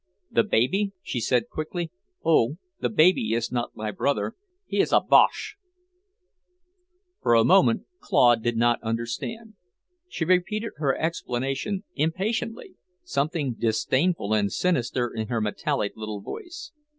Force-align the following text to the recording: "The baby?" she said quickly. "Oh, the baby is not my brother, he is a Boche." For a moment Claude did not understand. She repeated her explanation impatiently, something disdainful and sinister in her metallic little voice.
"The 0.31 0.43
baby?" 0.43 0.93
she 1.03 1.19
said 1.21 1.47
quickly. 1.51 1.91
"Oh, 2.25 2.57
the 2.79 2.89
baby 2.89 3.33
is 3.33 3.51
not 3.51 3.75
my 3.75 3.91
brother, 3.91 4.33
he 4.65 4.79
is 4.79 4.91
a 4.91 4.99
Boche." 4.99 5.57
For 7.21 7.35
a 7.35 7.43
moment 7.45 7.85
Claude 7.99 8.41
did 8.41 8.57
not 8.57 8.81
understand. 8.81 9.53
She 10.09 10.25
repeated 10.25 10.71
her 10.77 10.97
explanation 10.97 11.83
impatiently, 11.93 12.77
something 13.03 13.53
disdainful 13.53 14.33
and 14.33 14.51
sinister 14.51 15.07
in 15.13 15.27
her 15.27 15.39
metallic 15.39 15.93
little 15.95 16.19
voice. 16.21 16.71